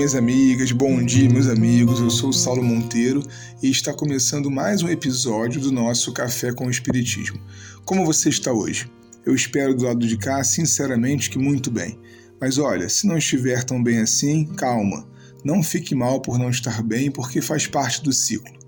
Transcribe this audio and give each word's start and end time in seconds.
minhas 0.00 0.14
amigas, 0.14 0.72
bom 0.72 1.04
dia, 1.04 1.28
meus 1.28 1.46
amigos. 1.46 2.00
Eu 2.00 2.08
sou 2.08 2.30
o 2.30 2.32
Saulo 2.32 2.62
Monteiro 2.62 3.22
e 3.62 3.70
está 3.70 3.92
começando 3.92 4.50
mais 4.50 4.82
um 4.82 4.88
episódio 4.88 5.60
do 5.60 5.70
nosso 5.70 6.10
Café 6.14 6.54
com 6.54 6.66
o 6.66 6.70
Espiritismo. 6.70 7.38
Como 7.84 8.06
você 8.06 8.30
está 8.30 8.50
hoje? 8.50 8.90
Eu 9.26 9.34
espero 9.34 9.74
do 9.74 9.84
lado 9.84 10.06
de 10.06 10.16
cá, 10.16 10.42
sinceramente, 10.42 11.28
que 11.28 11.38
muito 11.38 11.70
bem. 11.70 12.00
Mas 12.40 12.56
olha, 12.56 12.88
se 12.88 13.06
não 13.06 13.18
estiver 13.18 13.62
tão 13.62 13.82
bem 13.82 13.98
assim, 13.98 14.46
calma. 14.46 15.06
Não 15.44 15.62
fique 15.62 15.94
mal 15.94 16.22
por 16.22 16.38
não 16.38 16.48
estar 16.48 16.82
bem, 16.82 17.10
porque 17.10 17.42
faz 17.42 17.66
parte 17.66 18.02
do 18.02 18.10
ciclo. 18.10 18.58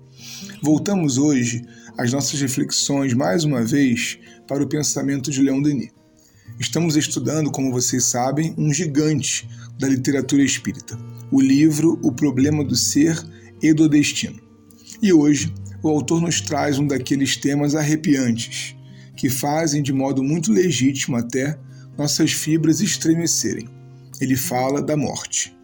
Voltamos 0.61 1.17
hoje 1.17 1.65
às 1.97 2.13
nossas 2.13 2.39
reflexões, 2.39 3.15
mais 3.15 3.43
uma 3.43 3.63
vez, 3.63 4.19
para 4.47 4.63
o 4.63 4.69
pensamento 4.69 5.31
de 5.31 5.41
Leon 5.41 5.63
Denis. 5.63 5.89
Estamos 6.59 6.95
estudando, 6.95 7.51
como 7.51 7.71
vocês 7.71 8.03
sabem, 8.03 8.53
um 8.55 8.71
gigante 8.71 9.49
da 9.79 9.87
literatura 9.87 10.43
espírita, 10.43 10.95
o 11.33 11.41
livro 11.41 11.97
O 12.03 12.11
Problema 12.11 12.63
do 12.63 12.75
Ser 12.75 13.19
e 13.59 13.73
do 13.73 13.89
Destino. 13.89 14.39
E 15.01 15.11
hoje, 15.11 15.51
o 15.81 15.89
autor 15.89 16.21
nos 16.21 16.39
traz 16.39 16.77
um 16.77 16.85
daqueles 16.85 17.35
temas 17.35 17.73
arrepiantes, 17.73 18.75
que 19.17 19.31
fazem 19.31 19.81
de 19.81 19.91
modo 19.91 20.21
muito 20.21 20.51
legítimo 20.51 21.17
até 21.17 21.59
nossas 21.97 22.31
fibras 22.31 22.81
estremecerem. 22.81 23.67
Ele 24.21 24.35
fala 24.35 24.79
da 24.79 24.95
morte. 24.95 25.57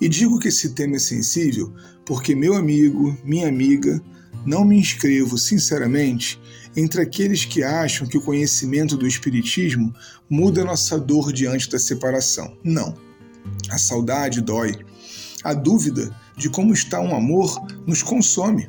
E 0.00 0.08
digo 0.08 0.38
que 0.38 0.48
esse 0.48 0.70
tema 0.70 0.96
é 0.96 0.98
sensível 0.98 1.70
porque, 2.06 2.34
meu 2.34 2.54
amigo, 2.54 3.14
minha 3.22 3.46
amiga, 3.46 4.02
não 4.46 4.64
me 4.64 4.78
inscrevo, 4.78 5.36
sinceramente, 5.36 6.40
entre 6.74 7.02
aqueles 7.02 7.44
que 7.44 7.62
acham 7.62 8.08
que 8.08 8.16
o 8.16 8.22
conhecimento 8.22 8.96
do 8.96 9.06
Espiritismo 9.06 9.94
muda 10.30 10.64
nossa 10.64 10.98
dor 10.98 11.30
diante 11.30 11.68
da 11.68 11.78
separação. 11.78 12.56
Não. 12.64 12.96
A 13.68 13.76
saudade 13.76 14.40
dói. 14.40 14.78
A 15.42 15.54
dúvida 15.54 16.14
de 16.36 16.50
como 16.50 16.74
está 16.74 17.00
um 17.00 17.14
amor 17.14 17.56
nos 17.86 18.02
consome. 18.02 18.68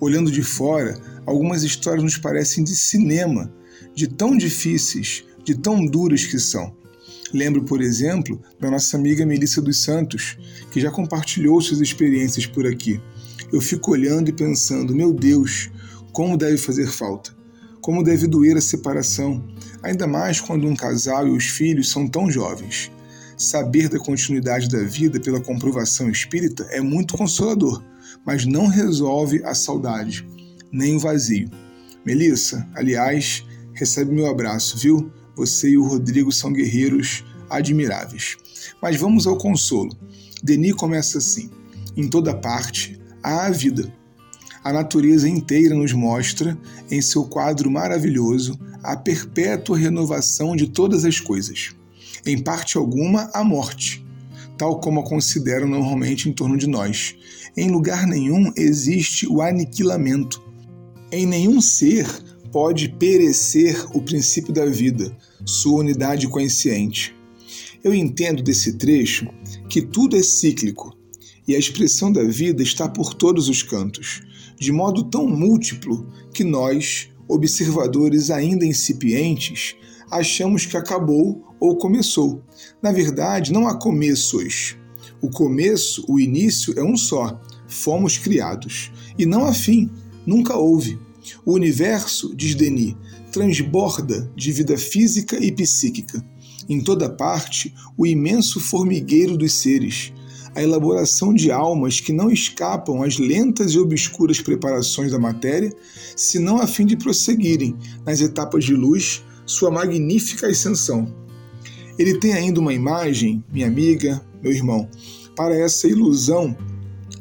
Olhando 0.00 0.30
de 0.30 0.42
fora, 0.42 1.00
algumas 1.26 1.62
histórias 1.62 2.04
nos 2.04 2.16
parecem 2.16 2.62
de 2.62 2.76
cinema, 2.76 3.52
de 3.94 4.06
tão 4.06 4.36
difíceis, 4.36 5.24
de 5.44 5.56
tão 5.56 5.84
duras 5.84 6.24
que 6.24 6.38
são. 6.38 6.74
Lembro, 7.32 7.64
por 7.64 7.82
exemplo, 7.82 8.40
da 8.60 8.70
nossa 8.70 8.96
amiga 8.96 9.26
Melissa 9.26 9.60
dos 9.60 9.82
Santos, 9.82 10.36
que 10.70 10.80
já 10.80 10.90
compartilhou 10.90 11.60
suas 11.60 11.80
experiências 11.80 12.46
por 12.46 12.64
aqui. 12.64 13.00
Eu 13.52 13.60
fico 13.60 13.90
olhando 13.90 14.28
e 14.28 14.32
pensando, 14.32 14.94
meu 14.94 15.12
Deus, 15.12 15.68
como 16.12 16.36
deve 16.36 16.58
fazer 16.58 16.86
falta. 16.86 17.34
Como 17.80 18.04
deve 18.04 18.28
doer 18.28 18.56
a 18.56 18.60
separação, 18.60 19.44
ainda 19.82 20.06
mais 20.06 20.40
quando 20.40 20.66
um 20.66 20.76
casal 20.76 21.26
e 21.26 21.30
os 21.32 21.44
filhos 21.44 21.90
são 21.90 22.06
tão 22.06 22.30
jovens. 22.30 22.90
Saber 23.36 23.88
da 23.88 23.98
continuidade 23.98 24.68
da 24.68 24.82
vida 24.82 25.18
pela 25.18 25.40
comprovação 25.40 26.08
espírita 26.08 26.64
é 26.70 26.80
muito 26.80 27.16
consolador, 27.16 27.82
mas 28.24 28.46
não 28.46 28.66
resolve 28.66 29.42
a 29.44 29.54
saudade, 29.54 30.26
nem 30.70 30.96
o 30.96 31.00
vazio. 31.00 31.50
Melissa, 32.04 32.68
aliás, 32.74 33.44
recebe 33.72 34.12
meu 34.12 34.26
abraço, 34.26 34.78
viu? 34.78 35.10
Você 35.36 35.70
e 35.70 35.78
o 35.78 35.84
Rodrigo 35.84 36.30
são 36.30 36.52
guerreiros 36.52 37.24
admiráveis. 37.50 38.36
Mas 38.80 38.96
vamos 38.96 39.26
ao 39.26 39.36
consolo. 39.36 39.96
Denis 40.42 40.74
começa 40.74 41.18
assim: 41.18 41.50
em 41.96 42.08
toda 42.08 42.34
parte 42.34 43.00
há 43.22 43.46
a 43.46 43.50
vida. 43.50 43.92
A 44.62 44.72
natureza 44.72 45.28
inteira 45.28 45.74
nos 45.74 45.92
mostra, 45.92 46.56
em 46.90 47.02
seu 47.02 47.24
quadro 47.24 47.70
maravilhoso, 47.70 48.58
a 48.82 48.96
perpétua 48.96 49.76
renovação 49.76 50.54
de 50.54 50.68
todas 50.68 51.04
as 51.04 51.20
coisas. 51.20 51.74
Em 52.26 52.38
parte 52.38 52.76
alguma, 52.76 53.30
a 53.34 53.44
morte, 53.44 54.04
tal 54.56 54.80
como 54.80 55.00
a 55.00 55.04
consideram 55.04 55.68
normalmente 55.68 56.28
em 56.28 56.32
torno 56.32 56.56
de 56.56 56.66
nós. 56.66 57.14
Em 57.56 57.70
lugar 57.70 58.06
nenhum 58.06 58.52
existe 58.56 59.26
o 59.26 59.42
aniquilamento. 59.42 60.42
Em 61.12 61.26
nenhum 61.26 61.60
ser 61.60 62.06
pode 62.50 62.88
perecer 62.88 63.84
o 63.96 64.00
princípio 64.00 64.52
da 64.52 64.64
vida, 64.64 65.16
sua 65.44 65.80
unidade 65.80 66.26
consciente. 66.28 67.14
Eu 67.82 67.94
entendo 67.94 68.42
desse 68.42 68.74
trecho 68.74 69.28
que 69.68 69.82
tudo 69.82 70.16
é 70.16 70.22
cíclico 70.22 70.96
e 71.46 71.54
a 71.54 71.58
expressão 71.58 72.10
da 72.10 72.24
vida 72.24 72.62
está 72.62 72.88
por 72.88 73.12
todos 73.12 73.48
os 73.48 73.62
cantos, 73.62 74.22
de 74.58 74.72
modo 74.72 75.04
tão 75.04 75.26
múltiplo 75.28 76.10
que 76.32 76.42
nós, 76.42 77.10
observadores 77.28 78.30
ainda 78.30 78.64
incipientes, 78.64 79.76
achamos 80.10 80.66
que 80.66 80.76
acabou 80.76 81.54
ou 81.60 81.76
começou. 81.76 82.42
Na 82.82 82.92
verdade, 82.92 83.52
não 83.52 83.66
há 83.66 83.78
começos. 83.78 84.76
O 85.20 85.30
começo, 85.30 86.04
o 86.08 86.20
início 86.20 86.78
é 86.78 86.82
um 86.82 86.96
só. 86.96 87.40
Fomos 87.66 88.18
criados. 88.18 88.92
E 89.18 89.24
não 89.24 89.44
há 89.44 89.52
fim. 89.52 89.90
Nunca 90.26 90.56
houve. 90.56 90.98
O 91.44 91.54
universo, 91.54 92.34
diz 92.36 92.54
Denis, 92.54 92.94
transborda 93.32 94.30
de 94.36 94.52
vida 94.52 94.76
física 94.76 95.42
e 95.42 95.50
psíquica. 95.50 96.24
Em 96.68 96.82
toda 96.82 97.10
parte, 97.10 97.74
o 97.96 98.06
imenso 98.06 98.60
formigueiro 98.60 99.36
dos 99.36 99.52
seres, 99.52 100.12
a 100.54 100.62
elaboração 100.62 101.34
de 101.34 101.50
almas 101.50 102.00
que 102.00 102.12
não 102.12 102.30
escapam 102.30 103.02
às 103.02 103.18
lentas 103.18 103.72
e 103.72 103.78
obscuras 103.78 104.40
preparações 104.40 105.10
da 105.10 105.18
matéria, 105.18 105.72
senão 106.16 106.58
a 106.58 106.66
fim 106.66 106.86
de 106.86 106.96
prosseguirem, 106.96 107.76
nas 108.06 108.20
etapas 108.20 108.64
de 108.64 108.74
luz, 108.74 109.22
sua 109.46 109.70
magnífica 109.70 110.46
ascensão. 110.46 111.12
Ele 111.98 112.18
tem 112.18 112.32
ainda 112.32 112.60
uma 112.60 112.72
imagem, 112.72 113.44
minha 113.52 113.66
amiga, 113.66 114.24
meu 114.42 114.52
irmão, 114.52 114.88
para 115.36 115.54
essa 115.56 115.86
ilusão 115.86 116.56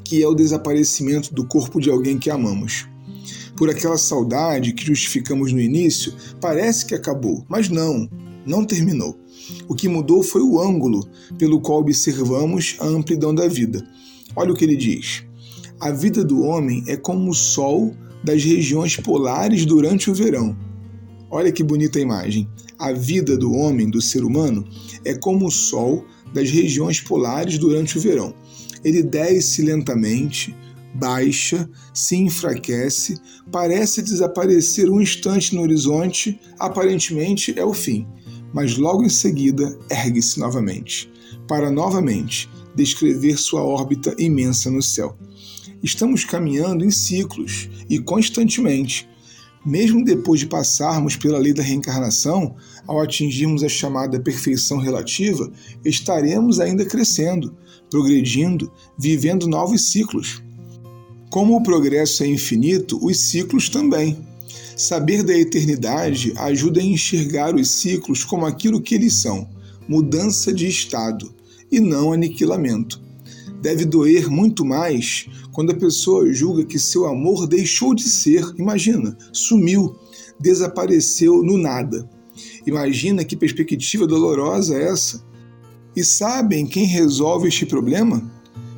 que 0.03 0.21
é 0.21 0.27
o 0.27 0.35
desaparecimento 0.35 1.33
do 1.33 1.45
corpo 1.45 1.79
de 1.79 1.89
alguém 1.89 2.17
que 2.17 2.29
amamos. 2.29 2.87
Por 3.55 3.69
aquela 3.69 3.97
saudade 3.97 4.73
que 4.73 4.85
justificamos 4.85 5.53
no 5.53 5.59
início, 5.59 6.13
parece 6.41 6.85
que 6.85 6.95
acabou, 6.95 7.45
mas 7.47 7.69
não, 7.69 8.09
não 8.45 8.65
terminou. 8.65 9.17
O 9.67 9.75
que 9.75 9.87
mudou 9.87 10.23
foi 10.23 10.41
o 10.41 10.59
ângulo 10.59 11.07
pelo 11.37 11.59
qual 11.61 11.79
observamos 11.79 12.75
a 12.79 12.85
amplidão 12.85 13.33
da 13.33 13.47
vida. 13.47 13.85
Olha 14.35 14.51
o 14.51 14.55
que 14.55 14.63
ele 14.63 14.75
diz: 14.75 15.23
A 15.79 15.91
vida 15.91 16.23
do 16.23 16.43
homem 16.43 16.83
é 16.87 16.97
como 16.97 17.29
o 17.29 17.33
sol 17.33 17.93
das 18.23 18.43
regiões 18.43 18.95
polares 18.97 19.65
durante 19.65 20.09
o 20.09 20.15
verão. 20.15 20.55
Olha 21.33 21.51
que 21.51 21.63
bonita 21.63 21.99
imagem. 21.99 22.47
A 22.77 22.91
vida 22.91 23.35
do 23.35 23.53
homem, 23.53 23.89
do 23.89 23.99
ser 23.99 24.23
humano, 24.23 24.63
é 25.03 25.15
como 25.15 25.47
o 25.47 25.51
sol 25.51 26.05
das 26.33 26.49
regiões 26.49 27.01
polares 27.01 27.57
durante 27.57 27.97
o 27.97 28.01
verão. 28.01 28.33
Ele 28.83 29.01
desce 29.01 29.63
lentamente, 29.63 30.55
baixa, 30.93 31.67
se 31.93 32.15
enfraquece, 32.15 33.17
parece 33.51 34.01
desaparecer 34.01 34.89
um 34.89 35.01
instante 35.01 35.55
no 35.55 35.61
horizonte, 35.61 36.39
aparentemente 36.59 37.57
é 37.57 37.65
o 37.65 37.73
fim 37.73 38.05
mas 38.53 38.77
logo 38.77 39.03
em 39.03 39.09
seguida 39.09 39.77
ergue-se 39.89 40.39
novamente, 40.39 41.11
para 41.47 41.71
novamente 41.71 42.47
descrever 42.75 43.37
sua 43.37 43.63
órbita 43.63 44.15
imensa 44.19 44.69
no 44.69 44.81
céu. 44.81 45.17
Estamos 45.81 46.23
caminhando 46.23 46.85
em 46.85 46.91
ciclos 46.91 47.67
e 47.89 47.99
constantemente. 47.99 49.09
Mesmo 49.65 50.03
depois 50.03 50.41
de 50.41 50.47
passarmos 50.47 51.15
pela 51.15 51.37
lei 51.37 51.53
da 51.53 51.63
reencarnação, 51.63 52.55
ao 52.85 52.99
atingirmos 52.99 53.63
a 53.63 53.69
chamada 53.69 54.19
perfeição 54.19 54.77
relativa, 54.77 55.49
estaremos 55.85 56.59
ainda 56.59 56.85
crescendo, 56.85 57.55
progredindo, 57.89 58.71
vivendo 58.97 59.47
novos 59.47 59.89
ciclos. 59.91 60.41
Como 61.29 61.55
o 61.55 61.63
progresso 61.63 62.23
é 62.23 62.27
infinito, 62.27 62.99
os 63.03 63.17
ciclos 63.19 63.69
também. 63.69 64.17
Saber 64.75 65.23
da 65.23 65.37
eternidade 65.37 66.33
ajuda 66.35 66.81
a 66.81 66.83
enxergar 66.83 67.55
os 67.55 67.69
ciclos 67.69 68.23
como 68.23 68.45
aquilo 68.45 68.81
que 68.81 68.95
eles 68.95 69.13
são, 69.13 69.47
mudança 69.87 70.53
de 70.53 70.67
estado, 70.67 71.33
e 71.71 71.79
não 71.79 72.11
aniquilamento. 72.11 73.02
Deve 73.63 73.85
doer 73.85 74.29
muito 74.29 74.65
mais 74.65 75.25
quando 75.53 75.71
a 75.71 75.75
pessoa 75.75 76.33
julga 76.33 76.65
que 76.65 76.77
seu 76.77 77.05
amor 77.05 77.47
deixou 77.47 77.95
de 77.95 78.03
ser, 78.03 78.43
imagina, 78.57 79.17
sumiu, 79.31 79.95
desapareceu 80.37 81.41
no 81.41 81.57
nada. 81.57 82.09
Imagina 82.67 83.23
que 83.23 83.37
perspectiva 83.37 84.05
dolorosa 84.05 84.75
é 84.75 84.89
essa. 84.89 85.25
E 85.95 86.03
sabem 86.03 86.67
quem 86.67 86.83
resolve 86.83 87.47
este 87.47 87.65
problema? 87.65 88.29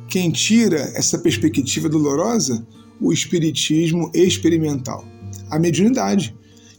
Quem 0.08 0.30
tira 0.30 0.92
essa 0.94 1.18
perspectiva 1.18 1.88
dolorosa? 1.88 2.64
O 3.00 3.12
Espiritismo 3.12 4.08
experimental 4.14 5.04
a 5.50 5.58
mediunidade, 5.58 6.34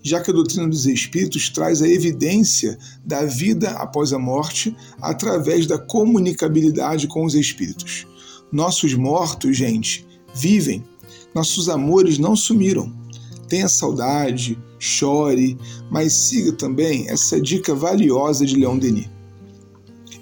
já 0.07 0.21
que 0.21 0.31
a 0.31 0.33
doutrina 0.33 0.67
dos 0.67 0.85
espíritos 0.85 1.49
traz 1.49 1.81
a 1.81 1.87
evidência 1.87 2.77
da 3.05 3.23
vida 3.25 3.71
após 3.71 4.13
a 4.13 4.19
morte 4.19 4.75
através 5.01 5.67
da 5.67 5.77
comunicabilidade 5.77 7.07
com 7.07 7.25
os 7.25 7.35
espíritos. 7.35 8.07
Nossos 8.51 8.93
mortos, 8.93 9.57
gente, 9.57 10.07
vivem. 10.33 10.83
Nossos 11.35 11.67
amores 11.69 12.17
não 12.17 12.35
sumiram. 12.35 12.95
Tenha 13.49 13.67
saudade, 13.67 14.57
chore, 14.79 15.57
mas 15.91 16.13
siga 16.13 16.51
também 16.51 17.09
essa 17.09 17.39
dica 17.39 17.75
valiosa 17.75 18.45
de 18.45 18.55
Leon 18.55 18.77
Denis. 18.77 19.09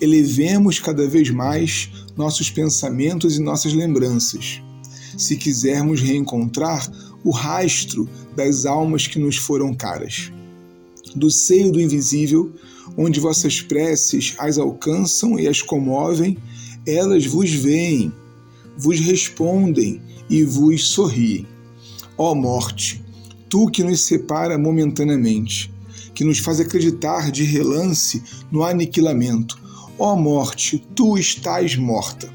Elevemos 0.01 0.79
cada 0.79 1.07
vez 1.07 1.29
mais 1.29 1.89
nossos 2.17 2.49
pensamentos 2.49 3.37
e 3.37 3.41
nossas 3.41 3.73
lembranças, 3.73 4.61
se 5.17 5.37
quisermos 5.37 6.01
reencontrar 6.01 6.89
o 7.25 7.31
rastro 7.31 8.07
das 8.36 8.68
almas 8.68 9.07
que 9.07 9.18
nos 9.18 9.36
foram 9.36 9.74
caras. 9.74 10.31
Do 11.16 11.31
seio 11.31 11.72
do 11.72 11.81
invisível, 11.81 12.54
onde 12.95 13.19
vossas 13.19 13.62
preces 13.62 14.36
as 14.38 14.60
alcançam 14.60 15.39
e 15.39 15.48
as 15.48 15.62
comovem, 15.62 16.38
elas 16.86 17.25
vos 17.25 17.50
veem, 17.50 18.13
vos 18.77 19.00
respondem 19.00 20.00
e 20.30 20.44
vos 20.44 20.89
sorriem. 20.89 21.48
Ó 22.16 22.36
morte, 22.36 23.04
tu 23.50 23.68
que 23.71 23.83
nos 23.83 24.01
separa 24.01 24.57
momentaneamente, 24.57 25.74
que 26.13 26.24
nos 26.24 26.38
faz 26.38 26.60
acreditar 26.60 27.31
de 27.31 27.44
relance 27.44 28.21
no 28.51 28.63
aniquilamento. 28.63 29.60
Ó 29.98 30.16
morte, 30.16 30.86
tu 30.94 31.18
estás 31.18 31.75
morta. 31.75 32.30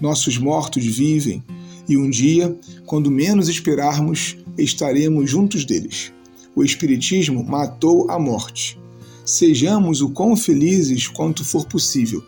Nossos 0.00 0.38
mortos 0.38 0.84
vivem, 0.84 1.44
e 1.90 1.96
um 1.96 2.08
dia, 2.08 2.56
quando 2.86 3.10
menos 3.10 3.48
esperarmos, 3.48 4.36
estaremos 4.56 5.28
juntos 5.28 5.64
deles. 5.64 6.12
O 6.54 6.62
Espiritismo 6.62 7.42
matou 7.42 8.08
a 8.08 8.16
morte. 8.16 8.78
Sejamos 9.24 10.00
o 10.00 10.10
quão 10.10 10.36
felizes 10.36 11.08
quanto 11.08 11.44
for 11.44 11.66
possível 11.66 12.22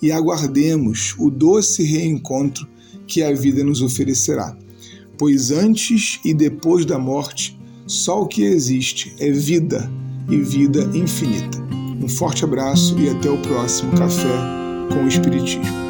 e 0.00 0.12
aguardemos 0.12 1.16
o 1.18 1.30
doce 1.30 1.82
reencontro 1.82 2.68
que 3.08 3.20
a 3.20 3.34
vida 3.34 3.64
nos 3.64 3.82
oferecerá. 3.82 4.56
Pois 5.18 5.50
antes 5.50 6.20
e 6.24 6.32
depois 6.32 6.86
da 6.86 6.96
morte, 6.96 7.58
só 7.88 8.22
o 8.22 8.28
que 8.28 8.42
existe 8.42 9.12
é 9.18 9.32
vida 9.32 9.90
e 10.30 10.36
vida 10.36 10.88
infinita. 10.96 11.58
Um 12.00 12.08
forte 12.08 12.44
abraço 12.44 12.96
e 13.00 13.08
até 13.08 13.28
o 13.28 13.38
próximo 13.38 13.90
Café 13.96 14.38
com 14.92 15.02
o 15.02 15.08
Espiritismo. 15.08 15.87